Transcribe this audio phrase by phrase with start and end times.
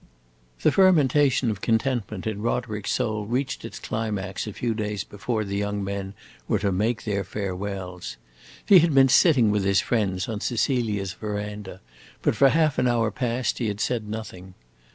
[0.63, 5.55] The fermentation of contentment in Roderick's soul reached its climax a few days before the
[5.55, 6.15] young men
[6.47, 8.17] were to make their farewells.
[8.65, 11.81] He had been sitting with his friends on Cecilia's veranda,
[12.23, 14.55] but for half an hour past he had said nothing.